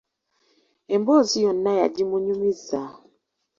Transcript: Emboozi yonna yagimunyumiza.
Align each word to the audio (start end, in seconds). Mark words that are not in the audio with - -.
Emboozi 0.95 1.37
yonna 1.45 1.71
yagimunyumiza. 1.79 2.81